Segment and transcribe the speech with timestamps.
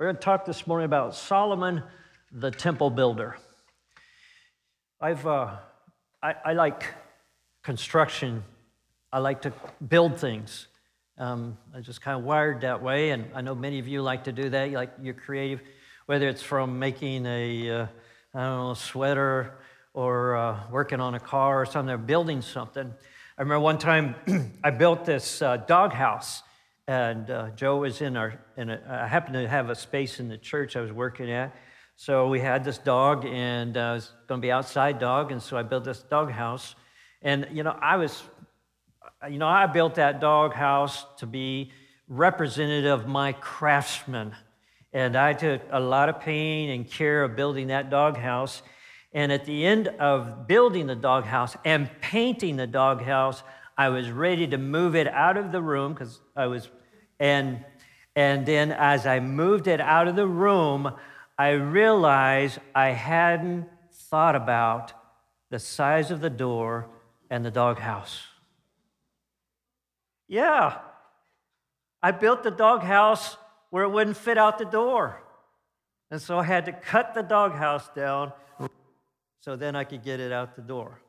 [0.00, 1.82] We're going to talk this morning about Solomon,
[2.32, 3.36] the temple builder.
[4.98, 5.56] I've, uh,
[6.22, 6.86] I, I, like
[7.62, 8.42] construction,
[9.12, 9.52] I like to
[9.86, 10.68] build things.
[11.18, 14.24] Um, I'm just kind of wired that way, and I know many of you like
[14.24, 14.70] to do that.
[14.70, 15.60] You like you're creative,
[16.06, 17.86] whether it's from making a uh,
[18.32, 19.52] I don't know, a sweater
[19.92, 22.90] or uh, working on a car or something, or building something.
[23.36, 24.14] I remember one time
[24.64, 26.42] I built this uh, doghouse,
[26.90, 30.28] and uh, Joe was in our, in a, I happened to have a space in
[30.28, 31.54] the church I was working at.
[31.94, 35.40] So we had this dog, and uh, it was going to be outside dog, and
[35.40, 36.74] so I built this doghouse.
[37.22, 38.20] And, you know, I was,
[39.30, 41.70] you know, I built that doghouse to be
[42.08, 44.34] representative of my craftsman.
[44.92, 48.62] And I took a lot of pain and care of building that doghouse.
[49.12, 53.44] And at the end of building the doghouse and painting the doghouse,
[53.78, 56.68] I was ready to move it out of the room because I was,
[57.20, 57.64] and
[58.16, 60.92] and then as I moved it out of the room,
[61.38, 64.92] I realized I hadn't thought about
[65.50, 66.88] the size of the door
[67.30, 68.24] and the doghouse.
[70.26, 70.78] Yeah,
[72.02, 73.36] I built the doghouse
[73.70, 75.22] where it wouldn't fit out the door.
[76.10, 78.32] And so I had to cut the doghouse down
[79.40, 81.00] so then I could get it out the door.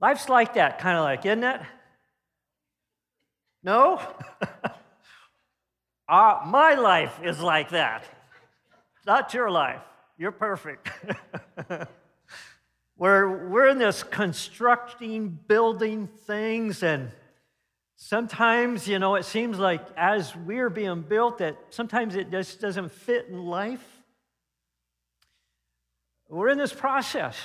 [0.00, 1.60] Life's like that, kind of like, isn't it?
[3.62, 4.00] No?
[6.08, 8.04] uh, my life is like that.
[9.06, 9.82] Not your life.
[10.18, 10.88] You're perfect.
[12.96, 17.10] we're, we're in this constructing, building things, and
[17.96, 22.92] sometimes, you know, it seems like as we're being built, that sometimes it just doesn't
[22.92, 23.84] fit in life.
[26.28, 27.36] We're in this process.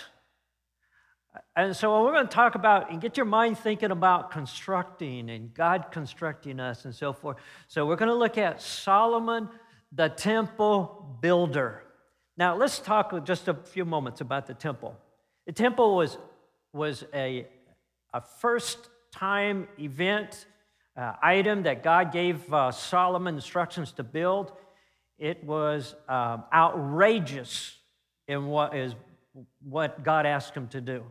[1.56, 5.54] And so we're going to talk about and get your mind thinking about constructing and
[5.54, 7.38] God constructing us and so forth.
[7.68, 9.50] So we're going to look at Solomon,
[9.92, 11.84] the temple builder.
[12.38, 14.96] Now let's talk just a few moments about the temple.
[15.46, 16.18] The temple was,
[16.74, 17.48] was a,
[18.14, 20.46] a first time event,
[20.96, 24.52] uh, item that God gave uh, Solomon instructions to build.
[25.18, 27.76] It was um, outrageous
[28.28, 28.94] in what is
[29.64, 31.04] what God asked him to do.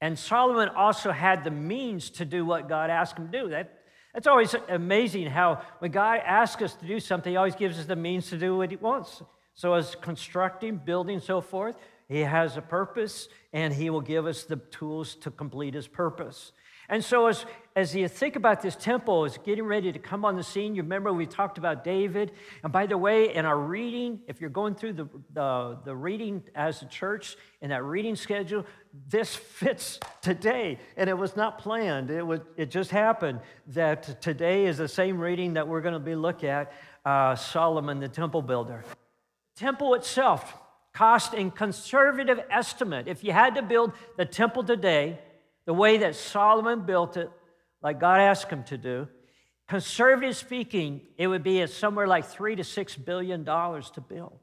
[0.00, 3.48] And Solomon also had the means to do what God asked him to do.
[3.50, 3.80] That,
[4.14, 7.86] that's always amazing how when God asks us to do something, he always gives us
[7.86, 9.22] the means to do what he wants.
[9.54, 11.76] So, as constructing, building, so forth,
[12.08, 16.52] he has a purpose and he will give us the tools to complete his purpose.
[16.90, 17.46] And so, as,
[17.76, 20.82] as you think about this temple is getting ready to come on the scene, you
[20.82, 22.32] remember we talked about David.
[22.64, 26.42] And by the way, in our reading, if you're going through the, the, the reading
[26.56, 28.66] as a church in that reading schedule,
[29.08, 30.80] this fits today.
[30.96, 35.20] And it was not planned, it, was, it just happened that today is the same
[35.20, 36.72] reading that we're going to be looking at
[37.04, 38.84] uh, Solomon, the temple builder.
[39.54, 40.56] Temple itself
[40.92, 45.20] cost in conservative estimate, if you had to build the temple today,
[45.66, 47.30] the way that Solomon built it,
[47.82, 49.08] like God asked him to do,
[49.68, 54.38] conservative speaking, it would be at somewhere like three to six billion dollars to build.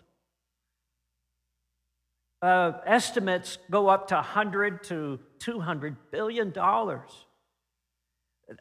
[2.42, 7.10] Uh, estimates go up to 100 to 200 billion dollars.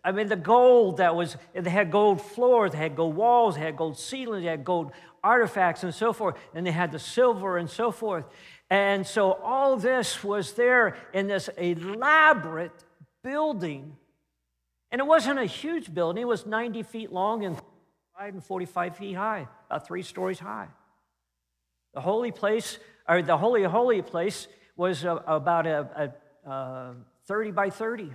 [0.02, 3.60] I mean, the gold that was, they had gold floors, they had gold walls, they
[3.60, 4.90] had gold ceilings, they had gold
[5.22, 8.24] artifacts and so forth, and they had the silver and so forth.
[8.70, 12.84] And so all this was there in this elaborate
[13.22, 13.96] building.
[14.90, 17.60] And it wasn't a huge building, it was 90 feet long and
[18.42, 20.68] 45 feet high, about three stories high.
[21.94, 22.78] The holy place,
[23.08, 26.12] or the holy, holy place, was uh, about a,
[26.46, 26.94] a, a
[27.26, 28.14] 30 by 30.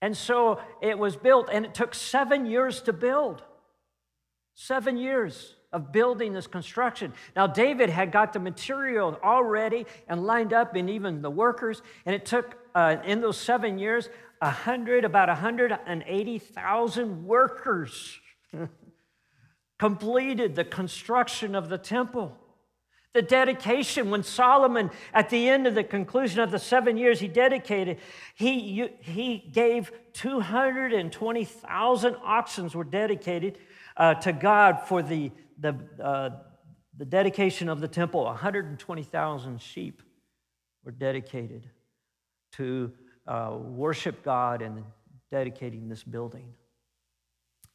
[0.00, 3.42] And so it was built, and it took seven years to build.
[4.54, 7.12] Seven years of building this construction.
[7.36, 12.14] Now, David had got the material already and lined up, and even the workers, and
[12.14, 14.08] it took, uh, in those seven years,
[14.38, 18.20] 100, about 180,000 workers
[19.78, 22.38] completed the construction of the temple.
[23.14, 27.28] The dedication, when Solomon, at the end of the conclusion of the seven years he
[27.28, 27.98] dedicated,
[28.34, 33.58] he, he gave 220,000 oxen were dedicated
[33.96, 36.30] uh, to God for the the, uh,
[36.96, 40.02] the dedication of the temple, 120,000 sheep
[40.84, 41.70] were dedicated
[42.52, 42.92] to
[43.26, 44.84] uh, worship God and
[45.30, 46.54] dedicating this building.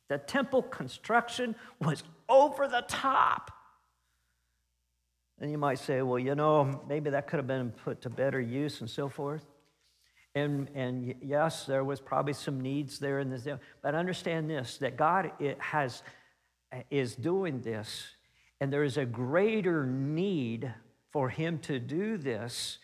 [0.07, 3.51] The temple construction was over the top.
[5.41, 8.41] And you might say, well, you know, maybe that could have been put to better
[8.41, 9.45] use and so forth.
[10.35, 13.47] And, and yes, there was probably some needs there in this.
[13.81, 16.03] But understand this that God has
[16.91, 18.09] is doing this,
[18.61, 20.71] and there is a greater need
[21.11, 22.77] for him to do this.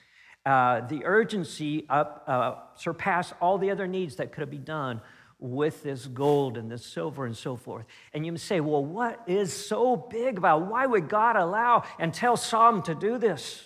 [0.46, 5.02] Uh, the urgency up, uh, surpassed all the other needs that could have been done
[5.46, 7.86] with this gold and this silver and so forth.
[8.14, 10.68] And you say, well, what is so big about?
[10.68, 13.64] Why would God allow and tell Solomon to do this?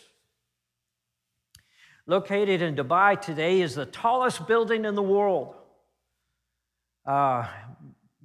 [2.06, 5.56] Located in Dubai today is the tallest building in the world.
[7.06, 7.48] Uh,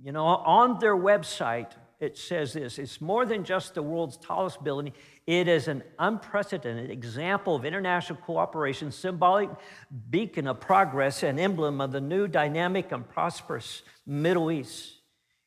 [0.02, 1.70] you know, on their website,
[2.04, 4.92] it says this it's more than just the world's tallest building,
[5.26, 9.50] it is an unprecedented example of international cooperation, symbolic
[10.10, 14.94] beacon of progress, and emblem of the new dynamic and prosperous Middle East.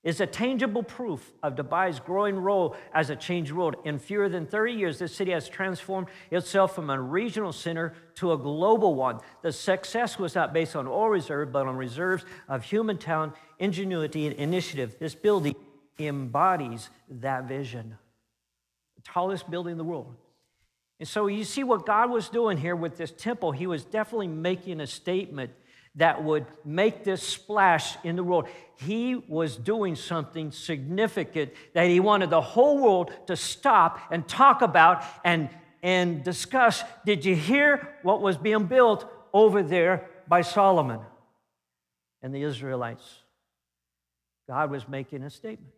[0.07, 3.75] It's a tangible proof of Dubai's growing role as a changed world.
[3.83, 8.31] In fewer than 30 years, this city has transformed itself from a regional center to
[8.31, 9.19] a global one.
[9.41, 14.27] The success was not based on oil reserves, but on reserves of human talent, ingenuity,
[14.27, 14.95] and initiative.
[14.97, 15.55] This building
[15.99, 17.97] embodies that vision.
[18.95, 20.15] The tallest building in the world.
[20.99, 23.51] And so you see what God was doing here with this temple.
[23.51, 25.51] He was definitely making a statement
[25.95, 28.47] that would make this splash in the world.
[28.75, 34.61] He was doing something significant that he wanted the whole world to stop and talk
[34.61, 35.49] about and,
[35.81, 36.83] and discuss.
[37.05, 40.99] Did you hear what was being built over there by Solomon
[42.21, 43.21] and the Israelites?
[44.47, 45.73] God was making a statement.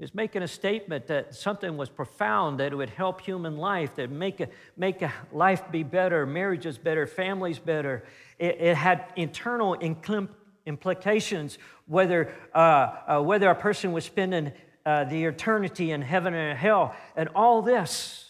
[0.00, 4.10] Was making a statement that something was profound, that it would help human life, that
[4.10, 8.04] make a, make a life be better, marriages better, families better.
[8.38, 9.74] It, it had internal
[10.64, 14.52] implications, whether, uh, uh, whether a person was spending
[14.86, 16.96] uh, the eternity in heaven and hell.
[17.14, 18.24] And all this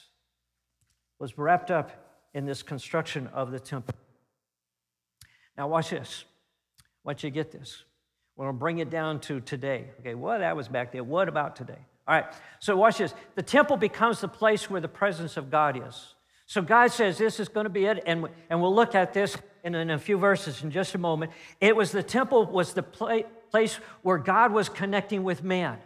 [1.21, 1.93] was wrapped up
[2.35, 3.95] in this construction of the temple.
[5.57, 6.25] Now, watch this.
[7.05, 7.85] Want you get this.
[8.41, 9.91] To bring it down to today.
[10.01, 11.05] Okay, well, that was back there.
[11.05, 11.79] What about today?
[12.09, 12.25] All right,
[12.59, 13.13] so watch this.
[13.35, 16.15] The temple becomes the place where the presence of God is.
[16.47, 19.37] So God says this is going to be it, and, and we'll look at this
[19.63, 21.33] in, in a few verses in just a moment.
[21.61, 25.79] It was the temple was the place where God was connecting with man.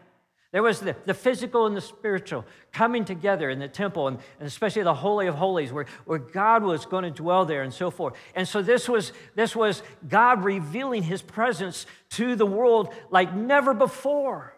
[0.55, 4.47] There was the, the physical and the spiritual coming together in the temple, and, and
[4.47, 7.91] especially the Holy of Holies, where, where God was going to dwell there and so
[7.91, 8.15] forth.
[8.37, 13.75] And so this was, this was God revealing his presence to the world like never
[13.75, 14.57] before.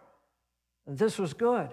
[0.87, 1.71] And this was good.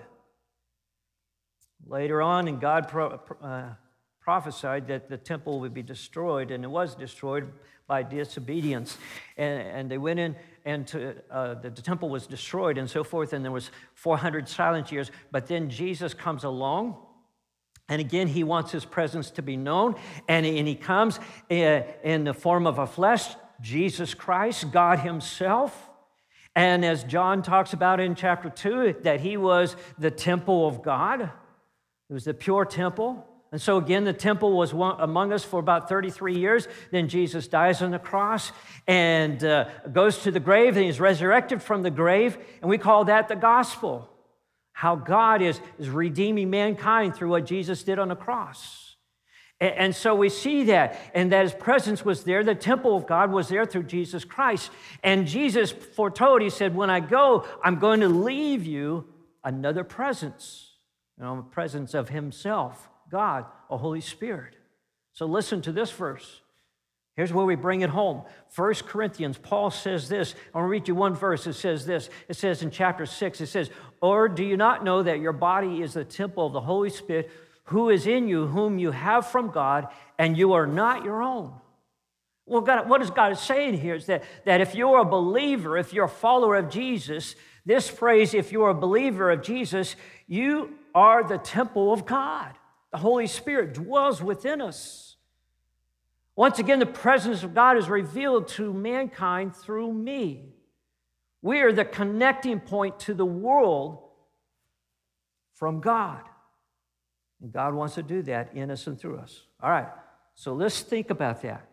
[1.86, 3.74] Later on, and God pro, uh,
[4.22, 7.52] prophesied that the temple would be destroyed, and it was destroyed
[7.88, 8.98] by disobedience.
[9.38, 10.36] And, and they went in
[10.66, 14.48] and to, uh, the, the, temple was destroyed and so forth, and there was 400
[14.48, 15.12] silent years.
[15.32, 16.98] But then Jesus comes along,
[17.90, 19.96] and again, he wants his presence to be known,
[20.30, 21.20] and, and he comes
[21.50, 23.28] in, uh, in the form of a flesh,
[23.62, 25.90] Jesus Christ, God himself.
[26.56, 31.22] And as John talks about in chapter 2, that he was the temple of God,
[31.22, 33.28] it was the pure temple.
[33.54, 36.68] And so, again, the temple was among us for about 33 years.
[36.90, 38.52] Then Jesus dies on the cross
[38.88, 42.36] and uh, goes to the grave, and he's resurrected from the grave.
[42.62, 44.10] And we call that the gospel
[44.72, 48.96] how God is, is redeeming mankind through what Jesus did on the cross.
[49.62, 52.44] And, and so we see that, and that his presence was there.
[52.44, 54.72] The temple of God was there through Jesus Christ.
[55.04, 59.06] And Jesus foretold, he said, When I go, I'm going to leave you
[59.44, 60.72] another presence,
[61.20, 62.90] you know, presence of himself.
[63.14, 64.56] God, a Holy Spirit.
[65.14, 66.42] So listen to this verse.
[67.16, 68.24] Here's where we bring it home.
[68.50, 70.34] First Corinthians, Paul says this.
[70.52, 71.46] I want to read you one verse.
[71.46, 72.10] It says this.
[72.28, 73.70] It says in chapter 6, it says,
[74.02, 77.30] Or do you not know that your body is the temple of the Holy Spirit
[77.66, 81.54] who is in you, whom you have from God, and you are not your own?
[82.48, 85.94] Well, God, what is God saying here is that, that if you're a believer, if
[85.94, 91.24] you're a follower of Jesus, this phrase, if you're a believer of Jesus, you are
[91.24, 92.58] the temple of God.
[92.94, 95.18] The Holy Spirit dwells within us.
[96.36, 100.54] Once again, the presence of God is revealed to mankind through me.
[101.42, 104.04] We are the connecting point to the world
[105.56, 106.22] from God.
[107.42, 109.42] And God wants to do that in us and through us.
[109.62, 109.90] All right,
[110.36, 111.68] so let's think about that.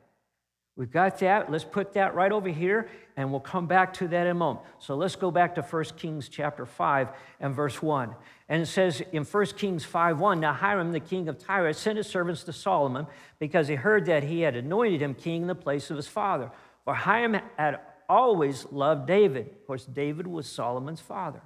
[0.77, 1.51] We've got that.
[1.51, 4.65] Let's put that right over here, and we'll come back to that in a moment.
[4.79, 7.09] So let's go back to 1 Kings chapter 5
[7.41, 8.15] and verse 1.
[8.49, 11.99] And it says in 1 Kings 5 1, Now Hiram, the king of Tyre, sent
[11.99, 13.07] his servants to Solomon
[13.39, 16.51] because he heard that he had anointed him king in the place of his father.
[16.85, 19.47] For Hiram had always loved David.
[19.49, 21.43] Of course, David was Solomon's father.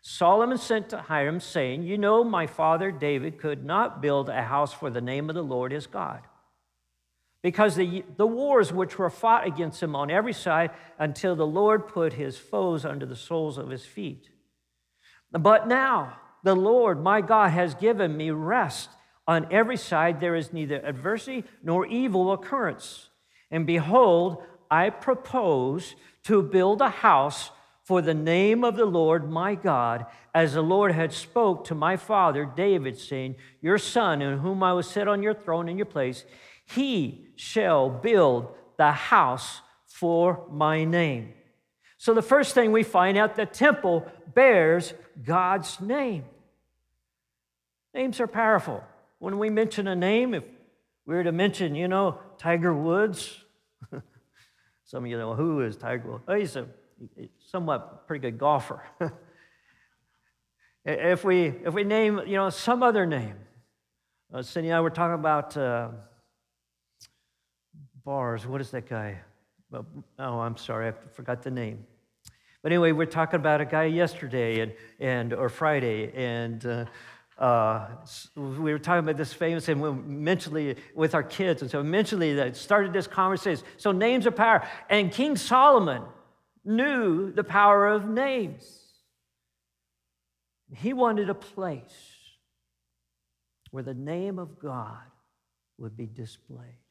[0.00, 4.72] Solomon sent to Hiram, saying, You know, my father David could not build a house
[4.72, 6.20] for the name of the Lord his God.
[7.48, 11.88] Because the, the wars which were fought against him on every side until the Lord
[11.88, 14.28] put his foes under the soles of his feet.
[15.32, 18.90] But now the Lord my God has given me rest.
[19.26, 23.08] On every side there is neither adversity nor evil occurrence.
[23.50, 27.50] And behold, I propose to build a house
[27.82, 31.96] for the name of the Lord my God, as the Lord had spoke to my
[31.96, 35.86] father David, saying, Your son, in whom I will sit on your throne in your
[35.86, 36.26] place,
[36.74, 41.32] he shall build the house for my name.
[41.96, 44.94] So the first thing we find out the temple bears
[45.24, 46.24] God's name.
[47.94, 48.84] Names are powerful.
[49.18, 50.44] When we mention a name, if
[51.06, 53.42] we were to mention, you know, Tiger Woods,
[54.84, 56.24] some of you know who is Tiger Woods.
[56.28, 56.66] Oh, he's a
[57.50, 58.82] somewhat pretty good golfer.
[60.84, 63.34] if, we, if we name, you know, some other name,
[64.32, 65.88] uh, Cindy and I were talking about uh,
[68.08, 68.46] bars.
[68.46, 69.18] What is that guy?
[70.18, 71.84] Oh, I'm sorry, I forgot the name.
[72.62, 76.84] But anyway, we're talking about a guy yesterday and, and or Friday, and uh,
[77.38, 77.88] uh,
[78.34, 82.56] we were talking about this famous, and mentally with our kids, and so mentally that
[82.56, 83.62] started this conversation.
[83.76, 86.02] So names are power, and King Solomon
[86.64, 88.64] knew the power of names.
[90.74, 92.16] He wanted a place
[93.70, 94.96] where the name of God
[95.76, 96.87] would be displayed.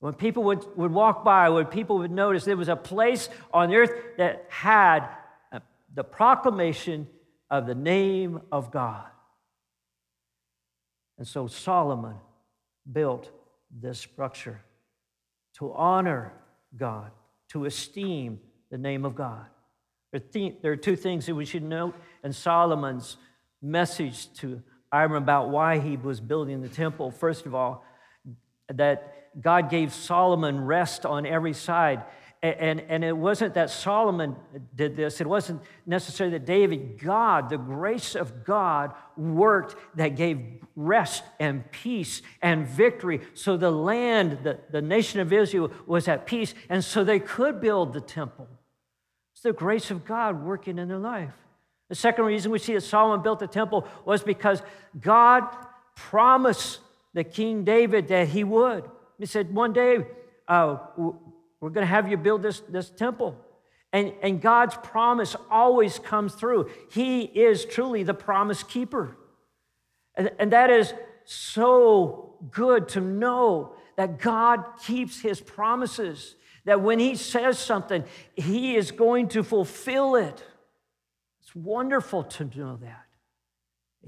[0.00, 3.72] When people would, would walk by, when people would notice, there was a place on
[3.72, 5.06] earth that had
[5.52, 5.60] uh,
[5.94, 7.06] the proclamation
[7.50, 9.04] of the name of God.
[11.18, 12.16] And so Solomon
[12.90, 13.30] built
[13.70, 14.62] this structure
[15.58, 16.32] to honor
[16.76, 17.10] God
[17.50, 18.40] to esteem
[18.70, 19.44] the name of God.
[20.12, 23.16] There are two things that we should note in Solomon's
[23.60, 27.10] message to Hiram about why he was building the temple.
[27.10, 27.84] First of all,
[28.74, 32.02] that God gave Solomon rest on every side.
[32.42, 34.34] And, and it wasn't that Solomon
[34.74, 40.40] did this, it wasn't necessarily that David, God, the grace of God worked that gave
[40.74, 43.20] rest and peace and victory.
[43.34, 47.60] So the land, the, the nation of Israel was at peace, and so they could
[47.60, 48.48] build the temple.
[49.34, 51.34] It's the grace of God working in their life.
[51.90, 54.62] The second reason we see that Solomon built the temple was because
[54.98, 55.44] God
[55.94, 56.78] promised
[57.14, 58.84] the King David that he would.
[59.18, 60.06] He said, One day,
[60.48, 63.36] uh, we're going to have you build this, this temple.
[63.92, 66.70] And, and God's promise always comes through.
[66.92, 69.16] He is truly the promise keeper.
[70.14, 76.98] And, and that is so good to know that God keeps his promises, that when
[76.98, 80.44] he says something, he is going to fulfill it.
[81.42, 83.06] It's wonderful to know that.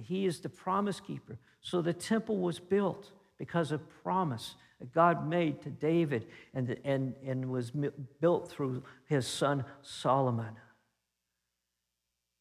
[0.00, 1.38] He is the promise keeper.
[1.62, 7.14] So the temple was built because of promise that God made to David and, and,
[7.24, 7.72] and was
[8.20, 10.56] built through his son Solomon.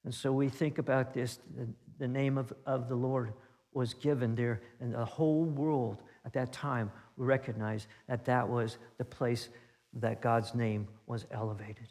[0.03, 1.67] And so we think about this the,
[1.99, 3.33] the name of, of the Lord
[3.73, 9.05] was given there, and the whole world at that time recognized that that was the
[9.05, 9.49] place
[9.93, 11.87] that God's name was elevated.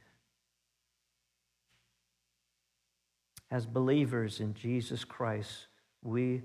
[3.51, 5.69] As believers in Jesus Christ,
[6.03, 6.43] we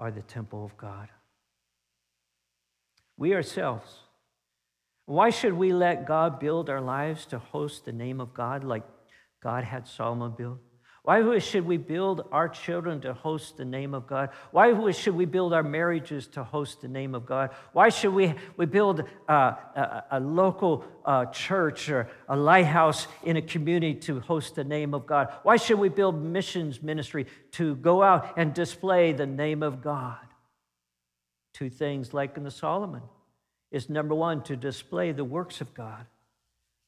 [0.00, 1.08] are the temple of God
[3.20, 3.98] we ourselves.
[5.04, 8.82] Why should we let God build our lives to host the name of God like
[9.42, 10.58] God had Solomon build?
[11.02, 14.30] Why should we build our children to host the name of God?
[14.50, 17.50] Why should we build our marriages to host the name of God?
[17.72, 23.38] Why should we, we build uh, a, a, local uh, church or a lighthouse in
[23.38, 25.32] a community to host the name of God?
[25.42, 30.18] Why should we build missions ministry to go out and display the name of God?
[31.54, 33.02] Two things like in the Solomon
[33.70, 36.04] is number one, to display the works of God.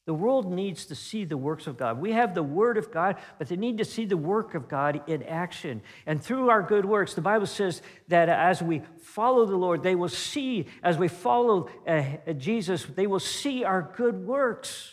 [0.05, 1.99] The world needs to see the works of God.
[1.99, 5.01] We have the Word of God, but they need to see the work of God
[5.07, 5.81] in action.
[6.05, 9.95] And through our good works, the Bible says that as we follow the Lord, they
[9.95, 14.91] will see, as we follow uh, Jesus, they will see our good works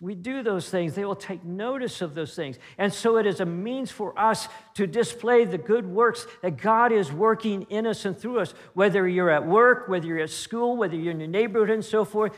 [0.00, 2.56] we do those things, they will take notice of those things.
[2.76, 6.92] And so it is a means for us to display the good works that God
[6.92, 8.54] is working in us and through us.
[8.74, 12.04] Whether you're at work, whether you're at school, whether you're in your neighborhood, and so
[12.04, 12.32] forth,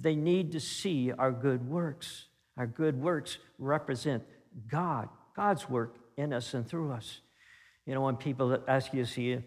[0.00, 2.26] they need to see our good works.
[2.56, 4.24] Our good works represent
[4.68, 7.20] God, God's work in us and through us.
[7.86, 9.42] You know, when people ask you, see, you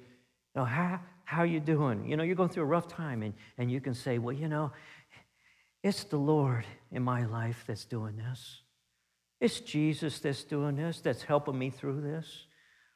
[0.55, 2.07] know, how, how are you doing?
[2.07, 4.47] You know, you're going through a rough time, and, and you can say, well, you
[4.47, 4.71] know,
[5.83, 8.61] it's the Lord in my life that's doing this.
[9.39, 12.46] It's Jesus that's doing this, that's helping me through this.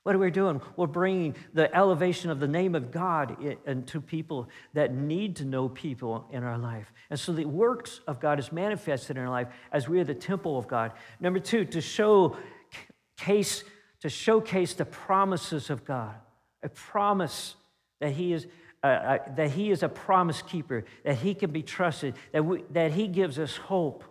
[0.03, 0.61] What are we doing?
[0.77, 5.69] We're bringing the elevation of the name of God into people that need to know
[5.69, 6.91] people in our life.
[7.11, 10.15] And so the works of God is manifested in our life as we are the
[10.15, 10.93] temple of God.
[11.19, 12.37] Number two, to show
[13.17, 13.63] case
[13.99, 16.15] to showcase the promises of God,
[16.63, 17.55] a promise
[17.99, 18.47] that He is.
[18.83, 22.63] Uh, uh, that he is a promise keeper, that he can be trusted, that, we,
[22.71, 24.03] that he gives us hope.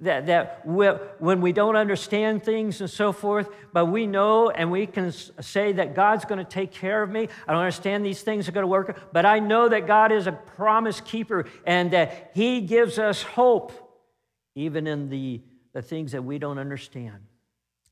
[0.00, 4.86] That, that when we don't understand things and so forth, but we know and we
[4.86, 7.28] can say that God's going to take care of me.
[7.48, 10.26] I don't understand these things are going to work, but I know that God is
[10.26, 13.72] a promise keeper and that He gives us hope,
[14.54, 15.40] even in the,
[15.72, 17.22] the things that we don't understand.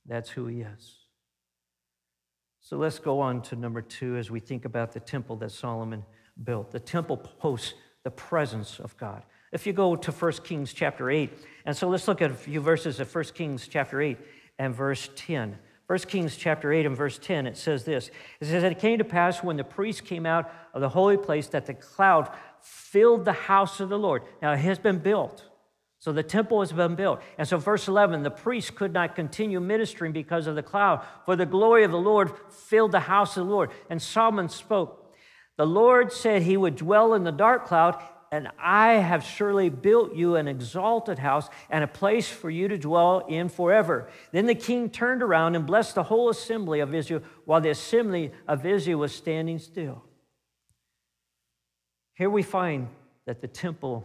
[0.04, 0.96] That's who He is.
[2.60, 6.04] So let's go on to number two as we think about the temple that Solomon
[6.42, 6.70] built.
[6.70, 7.72] The temple hosts
[8.04, 9.22] the presence of God.
[9.54, 11.30] If you go to 1 Kings chapter 8,
[11.64, 14.18] and so let's look at a few verses of 1 Kings chapter 8
[14.58, 15.56] and verse 10.
[15.86, 18.10] 1 Kings chapter 8 and verse 10, it says this.
[18.40, 21.46] It says, It came to pass when the priest came out of the holy place
[21.48, 22.30] that the cloud
[22.62, 24.22] filled the house of the Lord.
[24.42, 25.44] Now it has been built.
[26.00, 27.22] So the temple has been built.
[27.38, 31.36] And so, verse 11, the priest could not continue ministering because of the cloud, for
[31.36, 33.70] the glory of the Lord filled the house of the Lord.
[33.88, 35.14] And Solomon spoke.
[35.56, 38.02] The Lord said he would dwell in the dark cloud,
[38.34, 42.76] and I have surely built you an exalted house and a place for you to
[42.76, 44.10] dwell in forever.
[44.32, 48.32] Then the king turned around and blessed the whole assembly of Israel while the assembly
[48.48, 50.02] of Israel was standing still.
[52.14, 52.88] Here we find
[53.24, 54.04] that the temple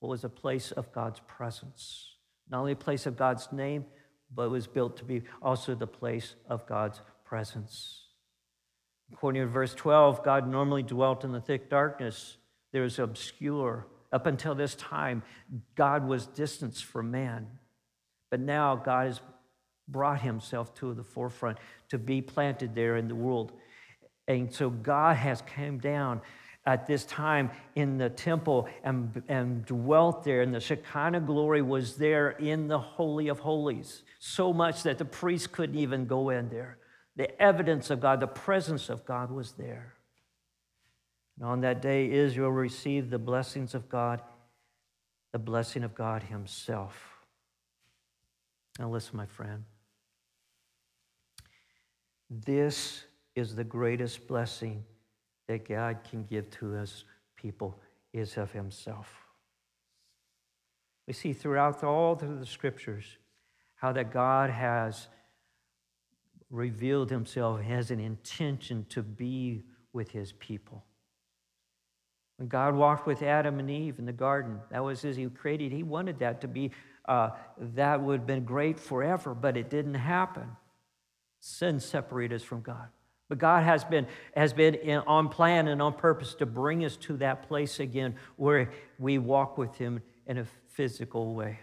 [0.00, 2.12] was a place of God's presence.
[2.48, 3.86] Not only a place of God's name,
[4.32, 8.04] but was built to be also the place of God's presence.
[9.12, 12.36] According to verse 12, God normally dwelt in the thick darkness.
[12.74, 13.86] There was obscure.
[14.12, 15.22] Up until this time,
[15.76, 17.46] God was distanced from man.
[18.32, 19.20] But now God has
[19.86, 21.58] brought himself to the forefront
[21.90, 23.52] to be planted there in the world.
[24.26, 26.20] And so God has come down
[26.66, 31.96] at this time in the temple and, and dwelt there, and the Shekinah glory was
[31.96, 36.48] there in the Holy of Holies, so much that the priest couldn't even go in
[36.48, 36.78] there.
[37.14, 39.94] The evidence of God, the presence of God was there.
[41.36, 44.22] And on that day, Israel received the blessings of God,
[45.32, 47.14] the blessing of God Himself.
[48.78, 49.64] Now, listen, my friend.
[52.30, 53.04] This
[53.36, 54.84] is the greatest blessing
[55.46, 57.04] that God can give to his
[57.36, 57.78] people
[58.12, 59.12] is of himself.
[61.06, 63.04] We see throughout all through the scriptures
[63.76, 65.08] how that God has
[66.50, 70.84] revealed himself, has an intention to be with his people.
[72.36, 75.72] When God walked with Adam and Eve in the garden, that was as he created,
[75.72, 76.72] he wanted that to be,
[77.06, 80.48] uh, that would have been great forever, but it didn't happen.
[81.40, 82.88] Sin separated us from God.
[83.28, 86.96] But God has been, has been in, on plan and on purpose to bring us
[86.98, 91.60] to that place again where we walk with Him in a physical way.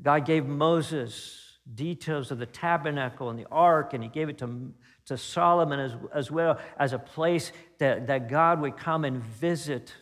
[0.00, 4.72] God gave Moses details of the tabernacle and the ark, and He gave it to,
[5.06, 9.92] to Solomon as, as well as a place that, that God would come and visit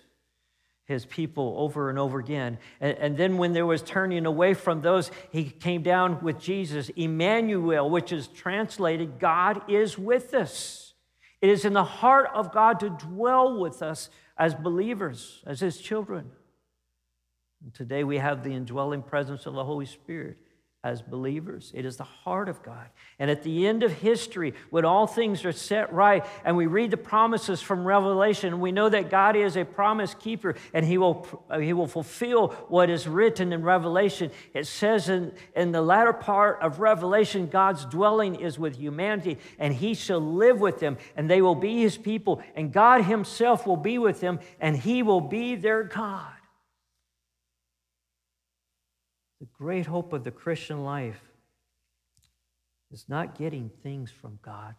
[0.84, 2.58] his people over and over again.
[2.80, 6.90] And, and, then when there was turning away from those, he came down with Jesus,
[6.90, 10.94] Emmanuel, which is translated, God is with us.
[11.40, 15.78] It is in the heart of God to dwell with us as believers, as his
[15.78, 16.30] children.
[17.62, 20.36] And today we have the indwelling presence of the Holy Spirit
[20.84, 21.70] as believers.
[21.76, 22.86] It is the heart of God.
[23.20, 26.90] And at the end of history, when all things are set right, and we read
[26.90, 31.44] the promises from Revelation, we know that God is a promise keeper and He will,
[31.48, 34.32] uh, he will fulfill what is written in Revelation.
[34.54, 39.72] It says in, in the latter part of Revelation, God's dwelling is with humanity, and
[39.72, 43.76] He shall live with them, and they will be His people, and God Himself will
[43.76, 46.32] be with them, and He will be their God.
[49.42, 51.20] The great hope of the Christian life
[52.92, 54.76] is not getting things from God,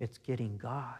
[0.00, 0.96] it's getting God.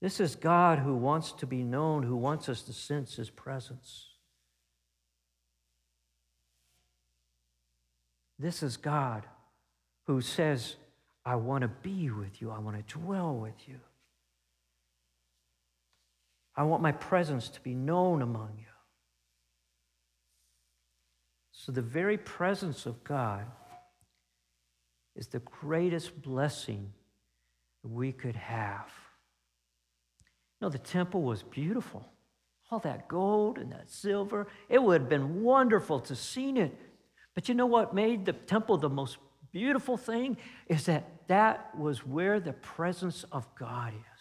[0.00, 4.10] This is God who wants to be known, who wants us to sense his presence.
[8.38, 9.24] This is God
[10.06, 10.76] who says,
[11.24, 13.80] I want to be with you, I want to dwell with you.
[16.56, 18.64] I want my presence to be known among you.
[21.52, 23.44] So, the very presence of God
[25.14, 26.92] is the greatest blessing
[27.82, 28.90] we could have.
[30.60, 32.06] You know, the temple was beautiful.
[32.70, 36.76] All that gold and that silver, it would have been wonderful to see it.
[37.34, 39.18] But you know what made the temple the most
[39.52, 40.36] beautiful thing?
[40.68, 44.15] Is that that was where the presence of God is.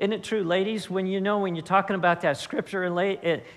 [0.00, 2.98] Isn't it true, ladies, when you know, when you're talking about that scripture in,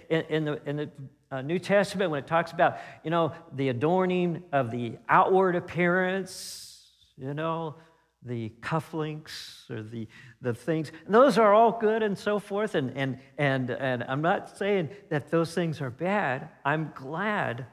[0.10, 0.90] in, in the, in the
[1.32, 6.86] uh, New Testament when it talks about, you know, the adorning of the outward appearance,
[7.18, 7.76] you know,
[8.24, 10.06] the cufflinks or the,
[10.42, 10.92] the things.
[11.06, 12.76] And those are all good and so forth.
[12.76, 16.50] And, and, and, and I'm not saying that those things are bad.
[16.66, 17.68] I'm glad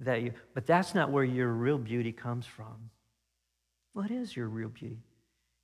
[0.00, 2.90] that you, but that's not where your real beauty comes from.
[3.92, 4.98] What is your real beauty?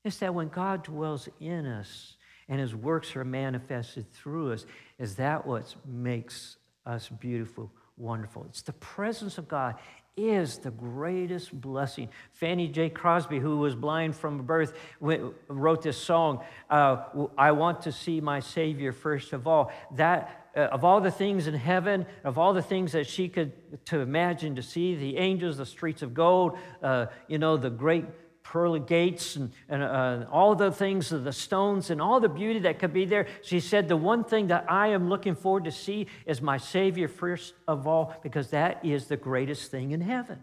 [0.04, 2.16] It's that when God dwells in us
[2.48, 4.66] and his works are manifested through us,
[4.98, 8.46] is that what makes us beautiful, wonderful?
[8.48, 9.76] It's the presence of God
[10.16, 12.08] is the greatest blessing.
[12.32, 12.90] Fanny J.
[12.90, 17.04] Crosby, who was blind from birth, wrote this song, uh,
[17.38, 19.72] I want to see my Savior first of all.
[19.92, 23.52] That, uh, of all the things in heaven, of all the things that she could
[23.86, 28.04] to imagine to see, the angels, the streets of gold, uh, you know, the great
[28.52, 32.58] pearly gates and, and uh, all the things of the stones and all the beauty
[32.58, 33.26] that could be there.
[33.40, 37.08] She said, The one thing that I am looking forward to see is my Savior
[37.08, 40.38] first of all, because that is the greatest thing in heaven.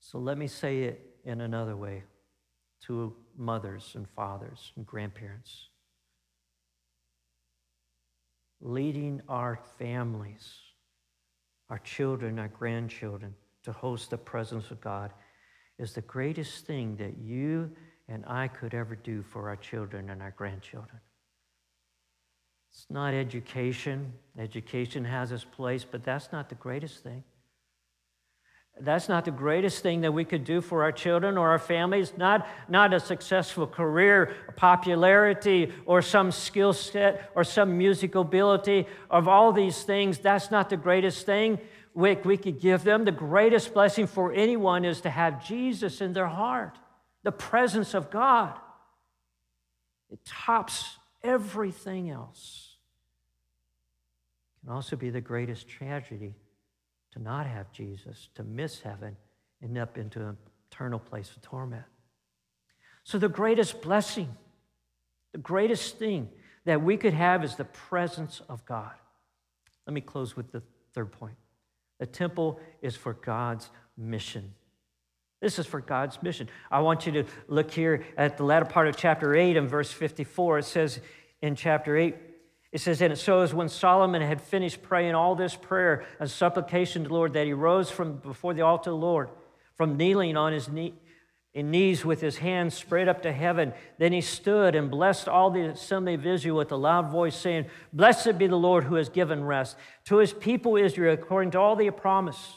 [0.00, 2.02] So let me say it in another way
[2.86, 5.68] to mothers and fathers and grandparents.
[8.60, 10.52] Leading our families,
[11.70, 13.36] our children, our grandchildren
[13.66, 15.12] to host the presence of God
[15.78, 17.70] is the greatest thing that you
[18.08, 21.00] and I could ever do for our children and our grandchildren.
[22.70, 24.12] It's not education.
[24.38, 27.24] Education has its place, but that's not the greatest thing.
[28.78, 32.12] That's not the greatest thing that we could do for our children or our families.
[32.16, 38.86] Not, not a successful career, popularity, or some skill set, or some musical ability.
[39.10, 41.58] Of all these things, that's not the greatest thing
[41.96, 43.06] we, could give them.
[43.06, 46.78] The greatest blessing for anyone is to have Jesus in their heart,
[47.22, 48.52] the presence of God.
[50.10, 52.76] It tops everything else.
[54.56, 56.34] It can also be the greatest tragedy
[57.12, 59.16] to not have Jesus, to miss heaven,
[59.62, 60.36] end up into an
[60.70, 61.84] eternal place of torment.
[63.04, 64.36] So, the greatest blessing,
[65.32, 66.28] the greatest thing
[66.66, 68.92] that we could have is the presence of God.
[69.86, 71.36] Let me close with the third point.
[71.98, 74.54] The temple is for God's mission.
[75.40, 76.48] This is for God's mission.
[76.70, 79.90] I want you to look here at the latter part of chapter 8 and verse
[79.90, 80.58] 54.
[80.58, 81.00] It says
[81.42, 82.16] in chapter 8,
[82.72, 87.02] it says, And so as when Solomon had finished praying all this prayer and supplication
[87.02, 89.30] to the Lord, that he rose from before the altar of the Lord,
[89.74, 90.94] from kneeling on his knee,
[91.56, 93.72] in knees with his hands spread up to heaven.
[93.96, 97.64] Then he stood and blessed all the assembly of Israel with a loud voice, saying,
[97.94, 101.74] Blessed be the Lord who has given rest to his people Israel according to all
[101.74, 102.56] the promise.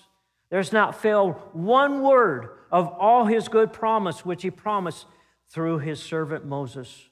[0.49, 5.05] There's not failed one word of all his good promise which he promised
[5.47, 7.08] through his servant Moses.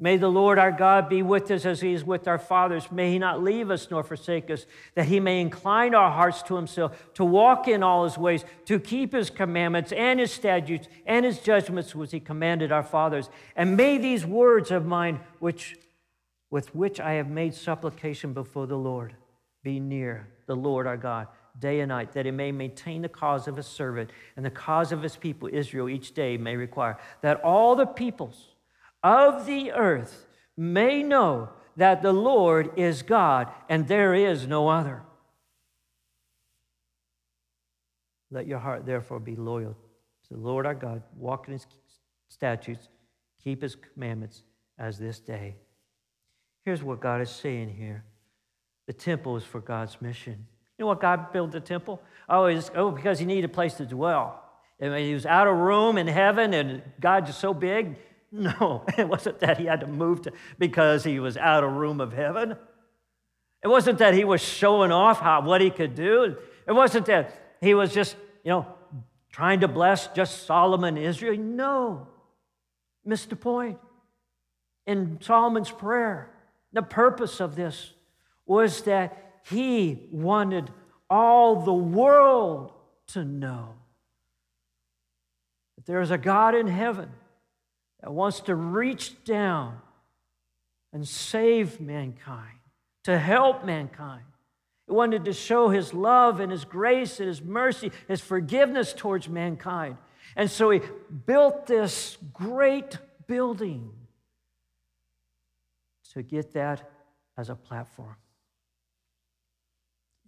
[0.00, 2.90] May the Lord our God be with us as he is with our fathers.
[2.90, 6.56] May he not leave us nor forsake us, that he may incline our hearts to
[6.56, 11.24] himself, to walk in all his ways, to keep his commandments and his statutes and
[11.24, 13.30] his judgments which he commanded our fathers.
[13.54, 15.76] And may these words of mine, which,
[16.50, 19.14] with which I have made supplication before the Lord,
[19.62, 21.28] be near the Lord our God
[21.60, 24.90] day and night, that he may maintain the cause of his servant and the cause
[24.90, 28.48] of his people, Israel, each day may require, that all the peoples,
[29.04, 35.02] of the earth may know that the Lord is God and there is no other.
[38.30, 39.76] Let your heart therefore be loyal
[40.28, 41.66] to the Lord our God, walk in his
[42.28, 42.88] statutes,
[43.42, 44.42] keep his commandments
[44.78, 45.56] as this day.
[46.64, 48.04] Here's what God is saying here
[48.86, 50.46] the temple is for God's mission.
[50.78, 52.02] You know what God built the temple?
[52.28, 54.42] Oh, oh because he needed a place to dwell.
[54.82, 57.96] I mean, he was out of room in heaven, and God's just so big,
[58.34, 62.00] no, it wasn't that he had to move to, because he was out of room
[62.00, 62.56] of heaven.
[63.62, 66.36] It wasn't that he was showing off how, what he could do.
[66.66, 68.66] It wasn't that he was just, you know,
[69.32, 71.38] trying to bless just Solomon Israel.
[71.38, 72.08] No,
[73.04, 73.78] missed the point.
[74.86, 76.28] In Solomon's prayer,
[76.72, 77.94] the purpose of this
[78.46, 80.70] was that he wanted
[81.08, 82.72] all the world
[83.06, 83.74] to know
[85.76, 87.10] that there is a God in heaven
[88.04, 89.80] that wants to reach down
[90.92, 92.58] and save mankind,
[93.04, 94.24] to help mankind.
[94.86, 99.26] He wanted to show his love and his grace and his mercy, his forgiveness towards
[99.26, 99.96] mankind.
[100.36, 100.82] And so he
[101.24, 103.90] built this great building
[106.12, 106.90] to get that
[107.38, 108.16] as a platform.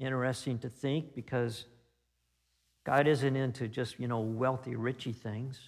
[0.01, 1.67] Interesting to think because
[2.85, 5.61] God isn't into just, you know, wealthy, richy things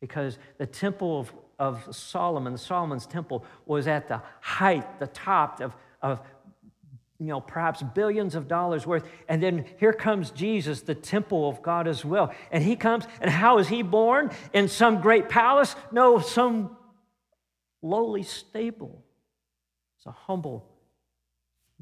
[0.00, 5.74] because the temple of, of Solomon, Solomon's temple, was at the height, the top of,
[6.02, 6.20] of
[7.18, 9.04] you know, perhaps billions of dollars worth.
[9.28, 12.32] And then here comes Jesus, the temple of God as well.
[12.52, 14.30] And he comes, and how is he born?
[14.52, 15.74] In some great palace?
[15.90, 16.76] No, some
[17.82, 19.02] lowly stable.
[19.98, 20.64] It's a humble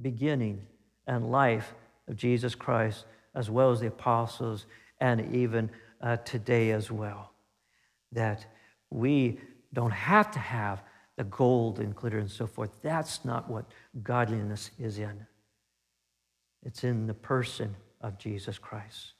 [0.01, 0.63] beginning
[1.07, 1.75] and life
[2.09, 4.65] of Jesus Christ, as well as the apostles,
[5.01, 7.33] and even uh, today as well.
[8.13, 8.47] That
[8.91, 9.41] we
[9.73, 10.83] don't have to have
[11.17, 12.71] the gold and glitter and so forth.
[12.83, 13.67] That's not what
[14.03, 15.27] godliness is in.
[16.63, 19.13] It's in the person of Jesus Christ.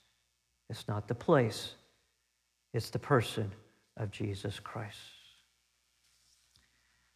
[0.69, 1.73] It's not the place,
[2.73, 3.51] it's the person
[3.95, 4.97] of Jesus Christ.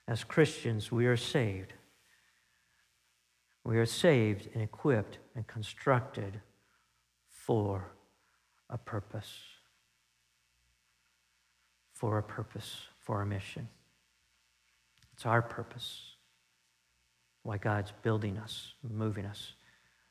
[0.08, 1.74] As Christians, we are saved.
[3.64, 6.42] We are saved and equipped and constructed
[7.30, 7.92] for
[8.70, 9.32] a purpose.
[12.02, 13.70] For a purpose, for a mission.
[15.14, 16.16] It's our purpose.
[17.44, 19.54] Why God's building us, moving us.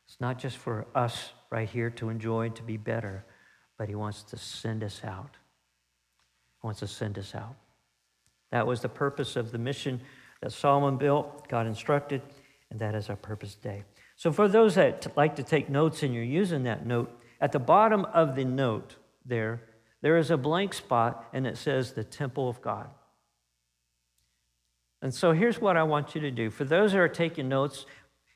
[0.07, 3.25] It's not just for us right here to enjoy and to be better,
[3.77, 5.37] but He wants to send us out.
[6.63, 7.57] He wants to send us out.
[8.53, 10.01] That was the purpose of the mission
[10.43, 12.23] that Solomon built, God instructed,
[12.71, 13.83] and that is our purpose today.
[14.15, 17.59] So, for those that like to take notes and you're using that note, at the
[17.59, 18.95] bottom of the note
[19.27, 19.63] there,
[20.03, 22.89] there is a blank spot and it says the temple of God.
[25.03, 26.51] And so here's what I want you to do.
[26.51, 27.87] For those that are taking notes,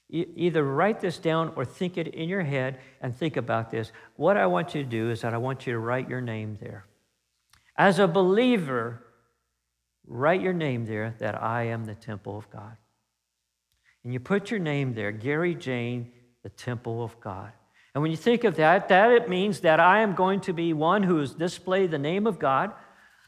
[0.09, 3.93] either write this down or think it in your head and think about this.
[4.17, 6.59] What I want you to do is that I want you to write your name
[6.61, 6.87] there.
[7.77, 9.03] As a believer,
[10.07, 12.77] write your name there that I am the temple of God.
[14.05, 17.53] And you put your name there, Gary Jane, the temple of God.
[17.95, 20.73] And when you think of that, that it means that I am going to be
[20.73, 22.73] one who has displayed the name of God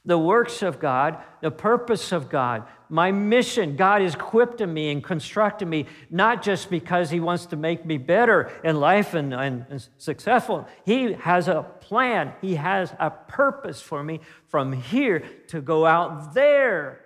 [0.06, 3.74] the works of God, the purpose of God, my mission.
[3.74, 7.98] God has equipped me and constructed me, not just because He wants to make me
[7.98, 10.66] better in life and, and, and successful.
[10.84, 16.32] He has a plan, He has a purpose for me from here to go out
[16.32, 17.00] there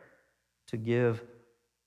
[0.68, 1.22] to give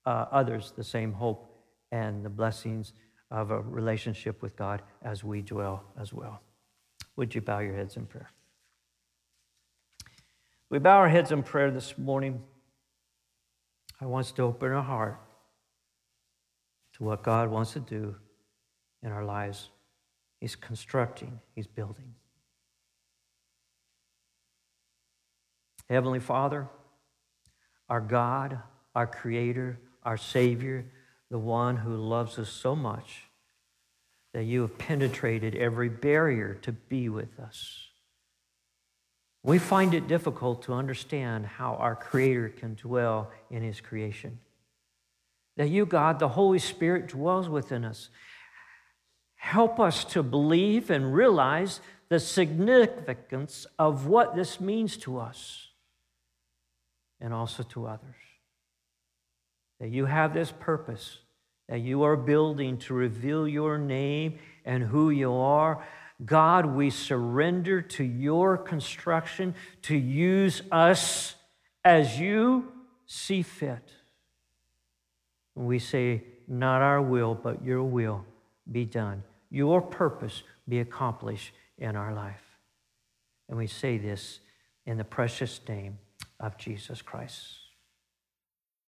[0.04, 1.48] uh, others the same hope
[1.92, 2.92] and the blessings
[3.34, 6.40] of a relationship with God as we dwell as well.
[7.16, 8.30] Would you bow your heads in prayer?
[10.70, 12.40] We bow our heads in prayer this morning.
[14.00, 15.20] I want us to open our heart
[16.94, 18.14] to what God wants to do
[19.02, 19.68] in our lives.
[20.40, 22.14] He's constructing, He's building.
[25.90, 26.68] Heavenly Father,
[27.88, 28.60] our God,
[28.94, 30.86] our Creator, our Savior,
[31.32, 33.23] the one who loves us so much
[34.34, 37.86] that you have penetrated every barrier to be with us.
[39.44, 44.40] We find it difficult to understand how our Creator can dwell in His creation.
[45.56, 48.10] That you, God, the Holy Spirit, dwells within us.
[49.36, 55.68] Help us to believe and realize the significance of what this means to us
[57.20, 58.16] and also to others.
[59.78, 61.18] That you have this purpose,
[61.68, 65.82] that you are building to reveal your name and who you are
[66.24, 71.34] God, we surrender to your construction to use us
[71.84, 72.72] as you
[73.06, 73.92] see fit.
[75.54, 78.24] We say, Not our will, but your will
[78.70, 79.22] be done.
[79.50, 82.42] Your purpose be accomplished in our life.
[83.48, 84.40] And we say this
[84.86, 85.98] in the precious name
[86.40, 87.63] of Jesus Christ.